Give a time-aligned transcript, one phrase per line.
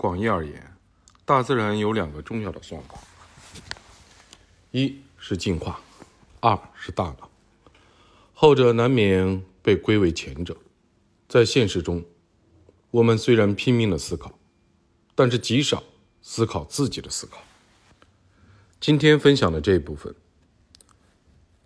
[0.00, 0.78] 广义而言，
[1.26, 2.98] 大自然有两个重要的算法：
[4.70, 5.78] 一是进化，
[6.40, 7.30] 二是大脑。
[8.32, 10.56] 后者难免被归为前者。
[11.28, 12.02] 在现实中，
[12.90, 14.38] 我们虽然拼命的思考，
[15.14, 15.84] 但是极少
[16.22, 17.42] 思考自己的思考。
[18.80, 20.14] 今天分享的这一部分，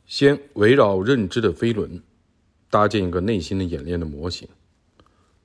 [0.06, 2.02] 先围绕认知的飞轮，
[2.68, 4.48] 搭建一个内心的演练的模型，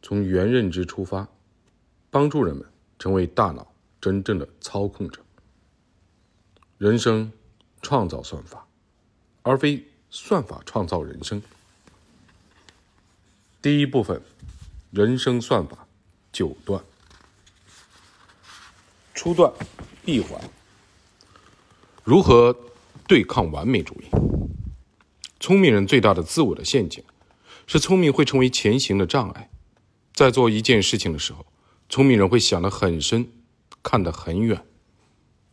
[0.02, 1.28] 从原认知出发，
[2.10, 2.66] 帮助人们
[3.00, 5.22] 成为大脑真正的操控者。
[6.78, 7.32] 人生
[7.82, 8.68] 创造算法，
[9.42, 11.42] 而非算法创造人生。
[13.62, 14.22] 第一部分，
[14.92, 15.88] 人生算法
[16.32, 16.82] 九段，
[19.14, 19.52] 初段
[20.06, 20.40] 闭环。
[22.04, 22.56] 如何
[23.08, 24.06] 对抗完美主义？
[25.40, 27.04] 聪明人最大的自我的陷阱，
[27.68, 29.50] 是聪明会成为前行的障碍。
[30.14, 31.46] 在做一件事情的时候，
[31.90, 33.28] 聪明人会想得很深，
[33.82, 34.64] 看得很远。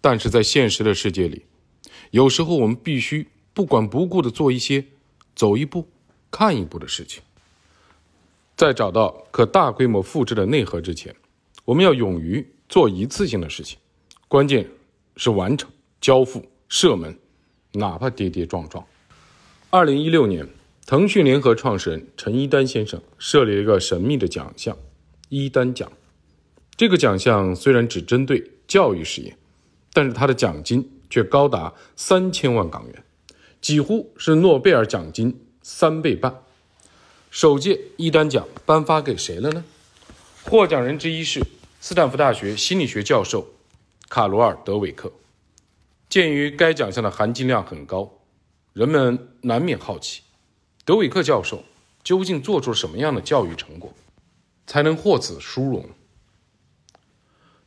[0.02, 1.46] 但是在现实的世界里，
[2.10, 4.84] 有时候我们必须不管不顾的做一些
[5.34, 5.88] 走一步
[6.30, 7.22] 看一步的事情。
[8.54, 11.14] 在找到可大规模复制的内核之前，
[11.64, 13.78] 我们要勇于做一次性的事情，
[14.28, 14.68] 关键
[15.16, 17.18] 是完成、交付、射门，
[17.72, 18.86] 哪怕跌跌撞撞。
[19.70, 20.46] 二零一六年，
[20.86, 24.76] 腾讯联合创始人陈一丹先生设立了一个神秘的奖项——
[25.28, 25.90] 一丹奖。
[26.76, 29.36] 这个奖项虽然只针对教育事业，
[29.94, 33.02] 但是它的奖金却高达三千万港元，
[33.62, 36.42] 几乎是诺贝尔奖金三倍半。
[37.30, 39.64] 首届一丹奖颁发给谁了呢？
[40.44, 41.42] 获奖人之一是
[41.80, 43.48] 斯坦福大学心理学教授
[44.08, 45.10] 卡罗尔·德韦克。
[46.08, 48.10] 鉴于该奖项的含金量很高，
[48.74, 50.22] 人们难免好奇，
[50.84, 51.64] 德韦克教授
[52.04, 53.92] 究竟做出了什么样的教育成果，
[54.66, 55.84] 才能获此殊荣？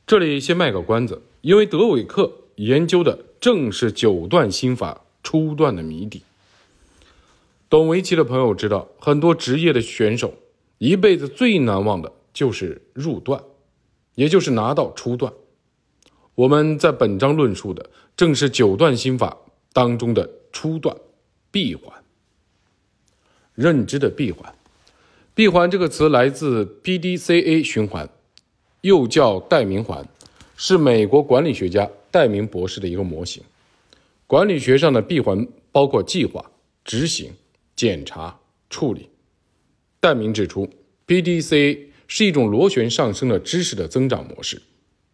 [0.09, 6.23] 这里先卖个关子，因为德韦克研究的正是九段心法初段的谜底。
[7.69, 10.33] 懂围棋的朋友知道，很多职业的选手
[10.79, 13.43] 一辈子最难忘的就是入段，
[14.15, 15.31] 也就是拿到初段。
[16.33, 19.37] 我们在本章论述的正是九段心法
[19.73, 20.97] 当中的初段
[21.51, 22.03] 闭环。
[23.53, 24.55] 认知的闭环，
[25.35, 28.09] 闭环这个词来自 PDCA 循环，
[28.81, 30.07] 又叫代名环，
[30.55, 33.43] 是美国管理学家戴明博士的一个模型。
[34.27, 36.51] 管理学上的闭环包括计划、
[36.83, 37.31] 执行。
[37.75, 38.37] 检查
[38.69, 39.07] 处理，
[40.01, 40.69] 戴明指出
[41.07, 44.61] ，PDCA 是一种螺旋上升的知识的增长模式，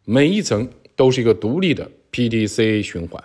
[0.03, 3.24] 每一层都是一个独立的 PDCA 循环。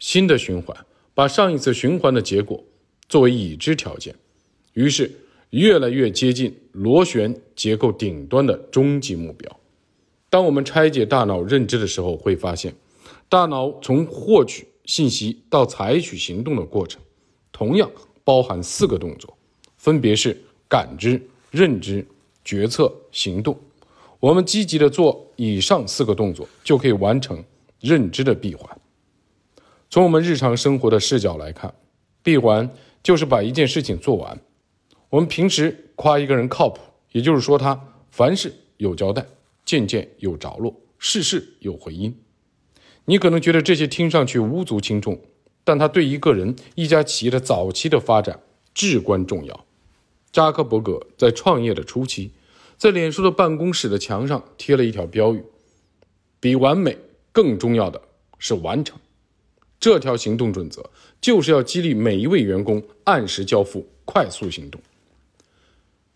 [0.00, 0.76] 新的循环
[1.14, 2.64] 把上一次循环的结果
[3.08, 4.12] 作为已知条件，
[4.72, 5.08] 于是
[5.50, 9.60] 越来越接近螺旋结构顶端的终极目标。
[10.30, 12.74] 当我们拆解大脑认知的时候，会发现，
[13.28, 17.00] 大脑从获取信息到采取行动的过程，
[17.52, 17.90] 同样。
[18.24, 19.38] 包含四个动作，
[19.78, 20.38] 分别是
[20.68, 21.18] 感知、
[21.50, 22.06] 认知、
[22.44, 23.58] 决策、行动。
[24.20, 27.42] 我们积极的做以上四个动作，就可以完成
[27.80, 28.78] 认知的闭环。
[29.88, 31.74] 从我们日常生活的视角来看，
[32.22, 32.68] 闭环
[33.02, 34.38] 就是把一件事情做完。
[35.10, 36.80] 我们平时夸一个人靠谱，
[37.12, 37.80] 也就是说他
[38.10, 39.26] 凡事有交代，
[39.64, 42.14] 件件有着落，事事有回音。
[43.04, 45.20] 你可能觉得这些听上去无足轻重。
[45.64, 48.40] 但它对一个人、一家企业的早期的发展
[48.72, 49.66] 至关重要。
[50.32, 52.30] 扎克伯格在创业的初期，
[52.78, 55.44] 在脸书的办公室的墙上贴了一条标语
[56.40, 56.96] ：“比完美
[57.32, 58.00] 更重要的
[58.38, 58.98] 是完成。”
[59.78, 60.88] 这条行动准则
[61.20, 64.80] 就是要激励每一位员工按时交付、快速行动。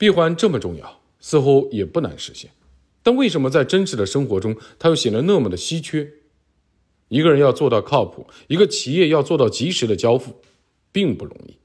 [0.02, 2.50] 闭环这么重要，似乎也不难实现。
[3.04, 6.14] 但为什么在真实的生活中，它又显得那么的稀缺？
[7.06, 10.34] 一个人要做到靠谱，一个企业要做到及时的交付，
[10.90, 11.56] 并不容易。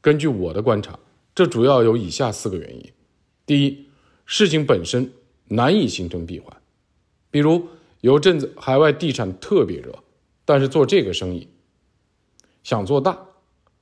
[0.00, 1.00] 根据我的观察，
[1.34, 2.92] 这主要有以下四个原因：
[3.44, 3.86] 第一，
[4.24, 5.12] 事情本身
[5.46, 6.56] 难以形成闭环。
[7.28, 7.66] 比如
[8.02, 10.04] 有阵子海外地产特别热，
[10.44, 11.48] 但是做这个生意
[12.62, 13.18] 想做大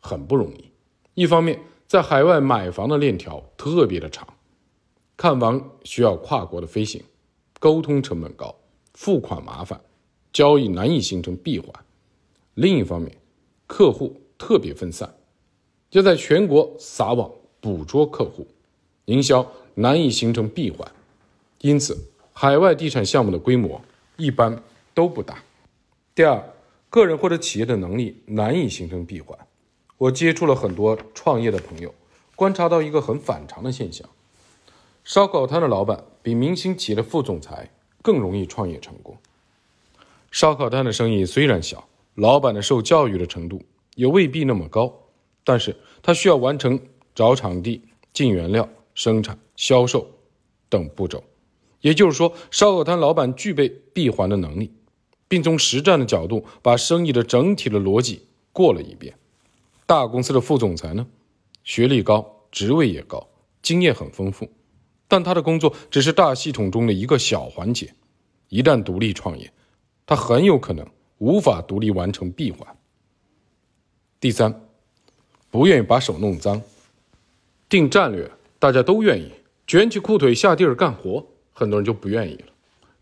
[0.00, 0.64] 很不容易。
[1.12, 4.26] 一方面，在海外买房的链条特别的长，
[5.16, 7.00] 看房需要跨国的飞行，
[7.60, 8.54] 沟通成本高，
[8.94, 9.80] 付款麻烦。
[10.32, 11.72] 交易难以形成闭环。
[12.54, 13.16] 另一方面，
[13.68, 15.14] 客户特别分散，
[15.92, 17.30] 要在全国撒网
[17.60, 18.46] 捕捉客户，
[19.04, 20.90] 营销难以形成闭环。
[21.60, 21.96] 因此，
[22.32, 23.80] 海外地产项目的规模
[24.16, 24.60] 一般
[24.92, 25.42] 都不大。
[26.16, 26.52] 第二，
[26.90, 29.38] 个人或者企业的能力难以形成闭环。
[29.98, 31.94] 我接触了很多创业的朋友，
[32.34, 34.06] 观察到一个很反常的现象：
[35.04, 37.70] 烧烤摊的老板比明星企业的副总裁
[38.02, 39.16] 更容易创业成功。
[40.30, 43.62] 烧烤摊的生意虽然小，老板的受教育的程度
[43.94, 44.92] 也未必那么高，
[45.42, 46.78] 但是他需要完成
[47.14, 47.80] 找场地、
[48.12, 50.06] 进原料、生产、销售
[50.68, 51.24] 等步骤。
[51.80, 54.70] 也就是说，烧烤摊老板具备闭环的能力，
[55.26, 59.16] 并从实战的角度把生意的整体的逻辑过了一遍。
[59.86, 61.06] 大公司的副总裁呢，
[61.62, 63.28] 学历高，职位也高，
[63.62, 64.50] 经验很丰富，
[65.06, 67.94] 但他的工作只是大系统中的一个小环节。
[68.48, 69.52] 一旦独立创业，
[70.04, 70.84] 他很有可能
[71.18, 72.76] 无法独立完成闭环。
[74.18, 74.68] 第三，
[75.50, 76.60] 不愿意把手弄脏，
[77.68, 78.28] 定战略
[78.58, 79.30] 大家都愿意，
[79.68, 81.24] 卷起裤腿下地儿干活。
[81.52, 82.52] 很多人就不愿意了，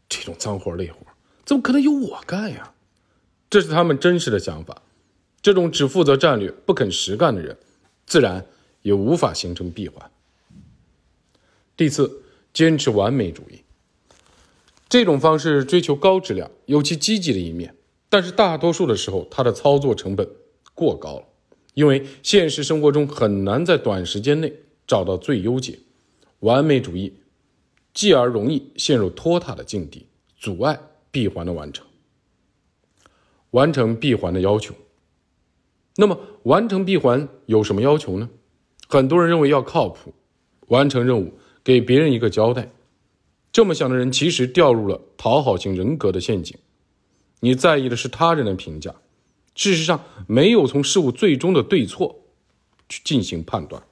[0.08, 0.98] 这种脏活累活
[1.44, 2.72] 怎么可能由我干呀？
[3.48, 4.82] 这是他们真实的想法。
[5.44, 7.54] 这种只负责战略不肯实干的人，
[8.06, 8.46] 自然
[8.80, 10.10] 也无法形成闭环。
[11.76, 12.22] 第四，
[12.54, 13.60] 坚持完美主义。
[14.88, 17.74] 这种方式追求高质量，有其积极的一面，
[18.08, 20.26] 但是大多数的时候，它的操作成本
[20.72, 21.24] 过高了，
[21.74, 24.50] 因为现实生活中很难在短时间内
[24.86, 25.78] 找到最优解。
[26.40, 27.12] 完美主义。
[27.92, 30.06] 继而容易陷入拖沓的境地，
[30.36, 30.80] 阻碍
[31.12, 31.86] 闭环的完成。
[33.50, 34.74] 完成闭环的要求，
[35.96, 38.28] 那么完成闭环有什么要求呢？
[38.88, 40.12] 很多人认为要靠谱，
[40.68, 41.32] 完成任务
[41.62, 42.70] 给别人一个交代。
[43.52, 46.58] 这么想的人其实掉入了讨好型人格的陷阱。
[47.40, 48.94] 你在意的是他人的评价，
[49.54, 52.24] 事实上没有从事物最终的对错
[52.88, 53.82] 去进行判断。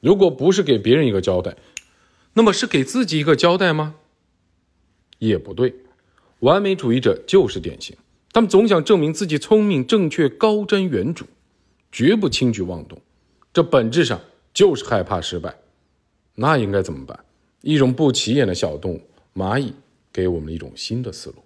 [0.00, 1.56] 如果不是给别人一个交代，
[2.34, 3.96] 那么是给自己一个交代吗？
[5.18, 5.74] 也不对，
[6.40, 7.96] 完美主义者就是典型，
[8.36, 11.22] 他们总想证明自己聪明、正确、高瞻远瞩，
[11.90, 13.00] 绝不轻举妄动，
[13.50, 14.20] 这本质上
[14.52, 15.56] 就是害怕失败。
[16.34, 17.18] 那应该怎么办？
[17.62, 19.00] 一种不起眼的小动物
[19.34, 19.72] 蚂蚁
[20.12, 21.36] 给我们一种新的思路。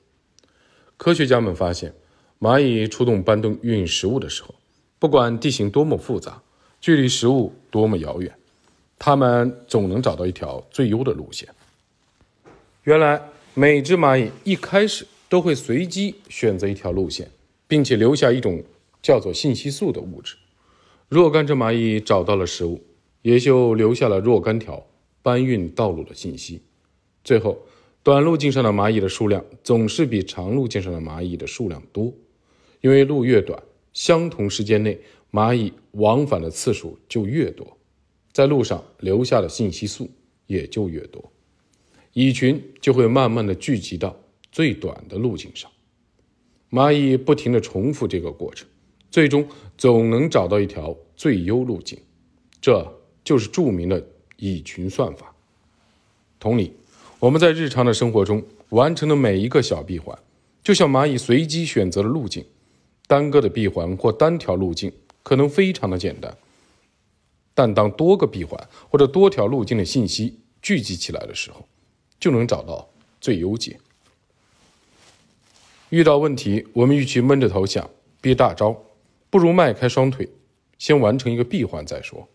[0.96, 1.94] 科学家们发现，
[2.40, 4.52] 蚂蚁出动搬动运食物的时候，
[4.98, 6.42] 不管地形多么复杂，
[6.80, 8.34] 距离食物多么遥远。
[8.98, 11.48] 它们总能找到一条最优的路线。
[12.82, 13.22] 原来
[13.54, 17.30] 每只蚂蚁一开始都会随机选择一条路线，
[17.68, 18.62] 并且留下一种
[19.00, 20.36] 叫做信息素的物质。
[21.08, 22.82] 若干只蚂蚁找到了食物，
[23.22, 24.84] 也就留下了若干条
[25.22, 26.60] 搬运道路的信息。
[27.22, 27.58] 最后，
[28.02, 32.12] 短路径上的蚂蚁的数量总是比长路径上的蚂蚁的数量多，
[32.80, 33.62] 因为路越短，
[33.92, 34.98] 相同时间内
[35.30, 37.78] 蚂蚁往返的次数就越多。
[38.32, 40.10] 在路上留下的信息素
[40.48, 41.30] 也就越多，
[42.14, 44.16] 蚁群就会慢慢的聚集到
[44.52, 45.70] 最短的路径上。
[46.70, 48.68] 蚂蚁不停的重复这个过程，
[49.10, 51.98] 最终总能找到一条最优路径，
[52.60, 54.04] 这就是著名的
[54.36, 55.34] 蚁群算法。
[56.38, 56.72] 同理，
[57.18, 60.16] 我们在日常的生活中完成的每一个小闭环，
[60.62, 62.44] 就像蚂蚁随机选择的路径。
[63.06, 64.92] 单个的闭环或单条路径
[65.24, 66.36] 可能非常的简单。
[67.52, 71.66] 但当多个闭环或者多条路径的信息聚集起来的时候，
[72.20, 72.88] 就能找到
[73.20, 73.76] 最优解。
[75.90, 77.88] 遇到问题，我们与其闷着头想
[78.20, 78.80] 憋大招，
[79.28, 80.28] 不如迈开双腿，
[80.78, 82.28] 先完成一个闭环再说。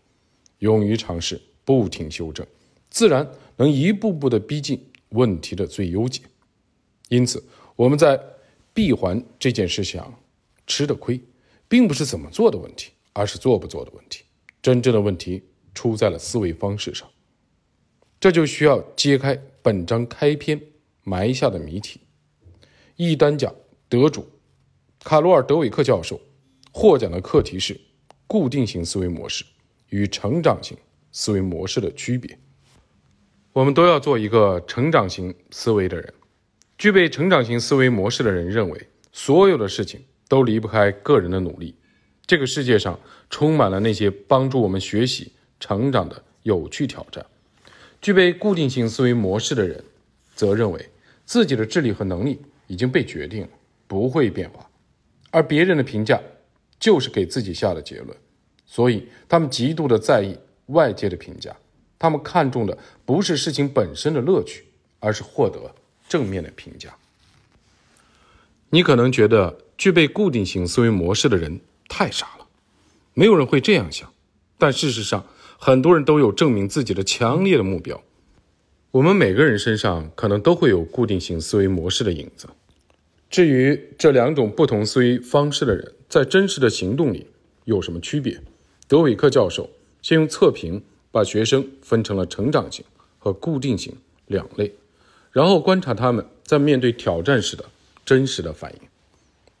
[0.58, 2.46] 勇于尝试，不停修正，
[2.90, 3.26] 自然
[3.56, 4.78] 能一步步的逼近
[5.10, 6.20] 问题的最优解。
[7.08, 7.42] 因此，
[7.76, 8.20] 我们在
[8.74, 10.12] 闭环这件事上
[10.66, 11.18] 吃的亏，
[11.66, 14.22] 并不是怎么做的问题，而是做不做的问题。
[14.60, 15.42] 真正的问题
[15.74, 17.08] 出在了思维方式上，
[18.20, 20.60] 这就需要揭开本章开篇
[21.04, 22.00] 埋下的谜题。
[22.96, 23.54] 一单奖
[23.90, 24.26] 得主
[25.04, 26.18] 卡罗尔·德韦克教授
[26.72, 27.78] 获奖的课题是
[28.26, 29.44] 固定型思维模式
[29.90, 30.76] 与成长型
[31.12, 32.38] 思维模式的区别。
[33.52, 36.12] 我们都要做一个成长型思维的人。
[36.78, 41.74] 具备成长型思维模式的人认为，所有的事情都离不开个人的努力。
[42.26, 42.98] 这个世界上
[43.30, 47.24] 充满了那些帮助我们学习、成长的有趣挑战。
[48.00, 49.82] 具备固定型思维模式的人，
[50.34, 50.90] 则认为
[51.24, 53.48] 自己的智力和能力已经被决定了，
[53.86, 54.68] 不会变化，
[55.30, 56.20] 而别人的评价
[56.78, 58.16] 就是给自己下的结论，
[58.64, 61.54] 所以他们极度的在意外界的评价。
[61.98, 64.64] 他们看重的不是事情本身的乐趣，
[65.00, 65.74] 而是获得
[66.08, 66.94] 正面的评价。
[68.70, 71.60] 你可能觉得具备固定型思维模式的人。
[71.88, 72.46] 太傻了，
[73.14, 74.12] 没有人会这样想。
[74.58, 75.24] 但事实上，
[75.56, 78.02] 很多人都有证明自己的强烈的目标。
[78.92, 82.48] 我们每个人身上可能都会有固定型思维模式的影子。
[83.28, 87.26] 至于这两种不同思维方式的人在真实的行动里
[87.64, 88.40] 有什么区别，
[88.88, 89.68] 德韦克教授
[90.00, 92.84] 先用测评把学生分成了成长型
[93.18, 93.94] 和固定型
[94.26, 94.72] 两类，
[95.32, 97.64] 然后观察他们在面对挑战时的
[98.04, 98.88] 真实的反应。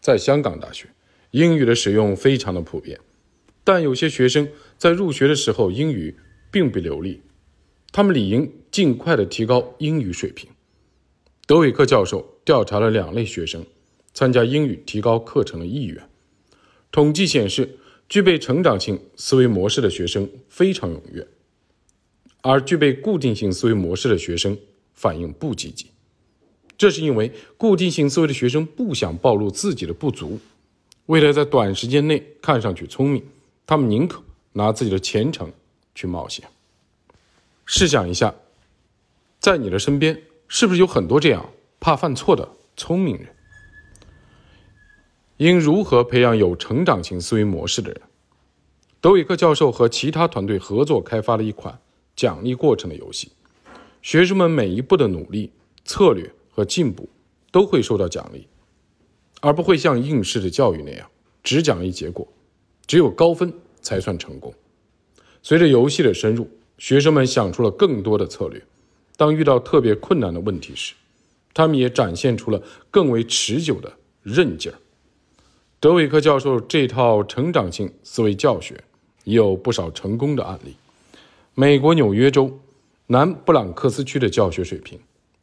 [0.00, 0.86] 在香港大学，
[1.32, 3.00] 英语的使用非常的普遍，
[3.64, 6.16] 但有些学生在入学的时候英语
[6.52, 7.20] 并不流利，
[7.96, 10.50] 他们理应尽快的提高英语水平。
[11.46, 13.64] 德韦克教授调查了两类学生
[14.12, 16.06] 参加英语提高课程的意愿，
[16.92, 21.26] 统计显示，具备成长性思维模式的学生非常踊跃。
[22.42, 24.58] 而具备固定性思维模式的学生
[24.92, 25.86] 反应不积极，
[26.76, 30.38] 这是因为固定性思维的学生不想暴露自己的不足，
[31.06, 33.24] 为了在短时间内看上去聪明，
[33.66, 34.22] 他们宁可
[34.52, 35.50] 拿自己的前程
[35.94, 36.46] 去冒险。
[37.66, 38.34] 试想一下，
[39.38, 43.26] 在你的身边是不是有很多这样怕犯错的聪明人？
[45.36, 48.00] 应如何培养有成长型思维模式的人？
[49.00, 51.78] 德韦克教授和其他团队合作开发了一款。
[52.14, 53.30] 奖励过程的游戏，
[54.00, 55.52] 学生们每一步的努力、
[55.84, 57.10] 策略和进步
[57.50, 58.48] 都会受到奖励，
[59.42, 61.10] 而不会像应试的教育那样
[61.42, 62.26] 只奖励结果，
[62.86, 64.54] 只有高分才算成功。
[65.42, 68.62] 随着游戏的深入，学生们想出了更多的策略。
[69.16, 70.94] 当遇到特别困难的问题时，
[71.54, 73.92] 他们也展现出了更为持久的
[74.22, 74.74] 韧劲儿。
[75.80, 78.82] 德韦克教授这套成长性思维教学
[79.24, 80.74] 也有不少成功的案例。
[81.54, 82.58] 美国纽约州
[83.06, 84.98] 南布朗克斯区的教学水平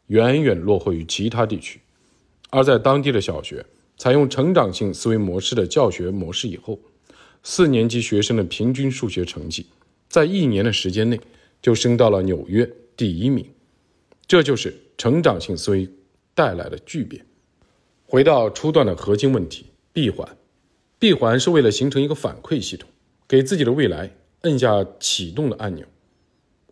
[0.07, 1.79] 远远落后于其他地区，
[2.49, 3.65] 而在当地的小学
[3.97, 6.77] 采用成长性思维模式的教学模式以后，
[7.41, 9.65] 四年级学生的平均数学成绩
[10.13, 11.19] 在一年的时间内
[11.59, 13.43] 就升到了纽约第一名。
[14.27, 15.89] 这就是成长性思维
[16.35, 17.25] 带来的巨变。
[18.05, 20.37] 回到初段的核心问题，闭环，
[20.99, 22.87] 闭环是为了形成一个反馈系统，
[23.27, 25.83] 给自己的未来摁下启动的按钮。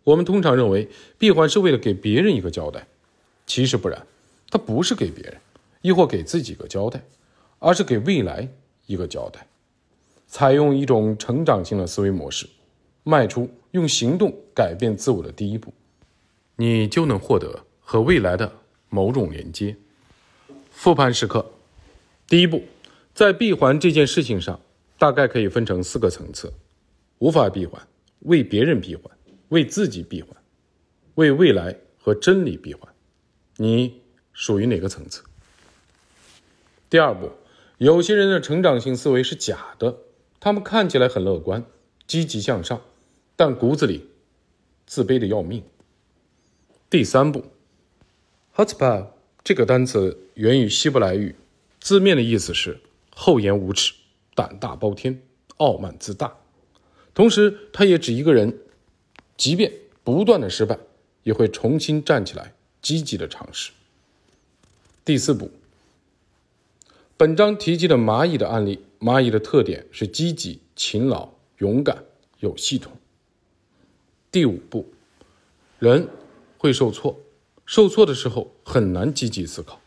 [0.04, 2.86] 我们通常认为闭环是为了给别人一个交代，
[3.44, 4.06] 其实不然，
[4.50, 5.36] 它不是给别人，
[5.80, 7.02] 亦或给自己一个交代，
[7.58, 8.48] 而是给未来
[8.86, 9.48] 一个交代。
[10.28, 12.46] 采用一种成长性的思维模式，
[13.02, 15.72] 迈出用行动改变自我的第一步，
[16.56, 18.52] 你就能获得和未来的
[18.88, 19.76] 某种连接。
[20.70, 21.50] 复盘时刻，
[22.26, 22.62] 第一步，
[23.14, 24.60] 在闭环这件事情上，
[24.98, 26.52] 大概可以分成四个层次：
[27.18, 27.86] 无法闭环，
[28.20, 29.04] 为别人闭环。
[29.48, 30.34] 为自己闭环，
[31.16, 32.90] 为未来和真理闭环，
[33.58, 34.00] 你
[34.32, 35.22] 属于哪个层次？
[36.88, 37.30] 第二步，
[37.76, 39.98] 有些人的成长性思维是假的，
[40.40, 41.66] 他们看起来很乐观、
[42.06, 42.80] 积极向上，
[43.36, 44.06] 但骨子里
[44.86, 45.62] 自卑的要命。
[46.90, 47.44] 第三步
[48.52, 49.12] h o t s p a
[49.42, 51.34] 这个单词源于希伯来语，
[51.80, 52.78] 字面的意思是
[53.14, 53.92] 厚颜无耻、
[54.34, 55.22] 胆大包天、
[55.56, 56.36] 傲慢自大，
[57.14, 58.58] 同时它也指一个人。
[59.34, 59.72] 即便
[60.04, 60.78] 不断的失败，
[61.24, 63.72] 也会重新站起来，积极的尝试。
[65.04, 65.50] 第四步，
[67.16, 72.04] 本章提及的蚂蚁的案例，蚂蚁的特点是积极、勤劳、勇敢、
[72.38, 72.92] 有系统。
[74.32, 74.90] 第五步，
[75.78, 76.08] 人
[76.58, 77.20] 会受挫，
[77.66, 79.78] 受挫的时候很难积极思考，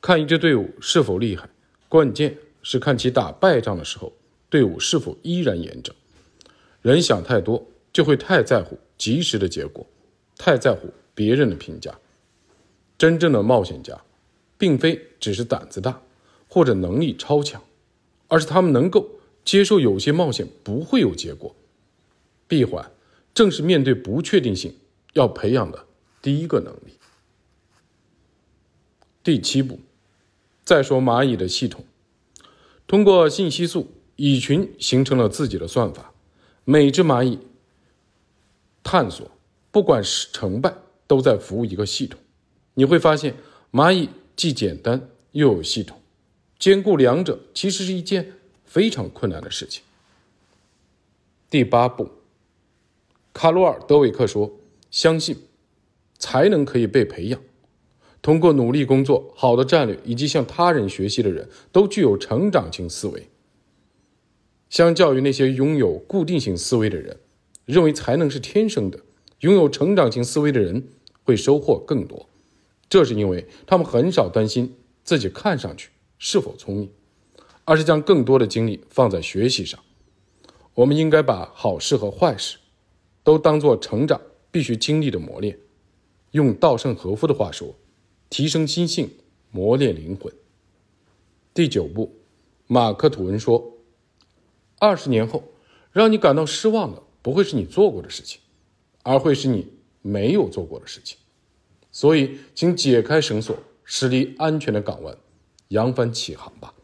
[0.00, 1.50] 看一支队伍是否厉害，
[1.88, 4.12] 关键是看其打败仗的时候，
[4.48, 5.94] 队伍是否依然严整。
[6.80, 7.66] 人想太多。
[7.92, 9.86] 就会太在乎及时的结果，
[10.38, 11.94] 太在乎别人的评价。
[12.96, 14.00] 真正的冒险家，
[14.56, 16.00] 并非只是胆子大
[16.48, 17.62] 或者能力超强，
[18.28, 19.06] 而是他们能够
[19.44, 21.54] 接受有些冒险不会有结果。
[22.48, 22.90] 闭环
[23.34, 24.76] 正是面对不确定性
[25.12, 25.86] 要培养的
[26.20, 26.98] 第一个能力。
[29.24, 29.80] 第七步，
[30.64, 31.84] 再说蚂蚁的系统，
[32.86, 36.12] 通过信息素，蚁群形成了自己的算法，
[36.64, 37.38] 每只蚂蚁。
[38.84, 39.30] 探索，
[39.70, 40.74] 不管是成败，
[41.06, 42.18] 都在服务一个系统。
[42.74, 43.36] 你会发现，
[43.70, 46.00] 蚂蚁既简单又有系统，
[46.58, 48.32] 兼顾两者其实是一件
[48.64, 49.84] 非常困难的事情。
[51.48, 52.10] 第八步，
[53.32, 54.58] 卡罗尔·德韦克说
[54.90, 55.36] ：“相信
[56.18, 57.40] 才能可以被培养。
[58.20, 63.28] 通过努力工作、好的战略以及向他人学习的人，都具有成长性思维。
[64.68, 67.18] 相较于那些拥有固定性思维的人。”
[67.64, 68.98] 认为才能是天生的，
[69.38, 70.88] 拥有成长型思维的人
[71.22, 72.28] 会收获更多，
[72.88, 74.74] 这是因为他们很少担心
[75.04, 76.90] 自己看上去是否聪明，
[77.64, 79.78] 而是将更多的精力放在学习上。
[80.74, 82.58] 我们应该把好事和坏事
[83.22, 85.58] 都当做成长必须经历的磨练。
[86.32, 87.74] 用稻盛和夫的话说
[88.30, 89.10] ：“提升心性，
[89.50, 90.32] 磨练灵魂。”
[91.54, 92.12] 第九步，
[92.66, 93.78] 马克吐温说
[94.78, 95.44] ：“二十年后，
[95.92, 98.40] 让你感到失望的。”不会是你做过的事情，
[99.04, 99.68] 而会是你
[100.00, 101.16] 没有做过的事情。
[101.92, 105.16] 所以，请解开绳索，驶离安全的港湾，
[105.68, 106.74] 扬帆起航吧，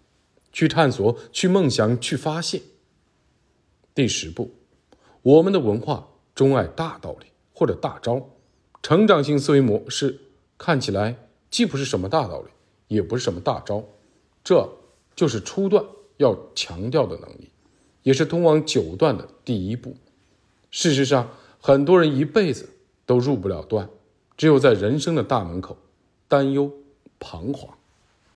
[0.52, 2.62] 去探索，去梦想，去发现。
[3.96, 4.52] 第十步，
[5.22, 8.30] 我们的文化钟爱大道理或者大招，
[8.80, 10.20] 成长性思维模式
[10.56, 11.16] 看起来
[11.50, 12.50] 既不是什么大道理，
[12.86, 13.82] 也不是什么大招，
[14.44, 14.70] 这
[15.16, 15.84] 就是初段
[16.18, 17.50] 要强调的能力，
[18.04, 19.96] 也是通往九段的第一步。
[20.70, 21.28] 事实上，
[21.60, 22.68] 很多人一辈子
[23.04, 23.90] 都入不了段，
[24.36, 25.76] 只有在人生的大门口
[26.28, 26.70] 担忧
[27.18, 27.77] 彷徨。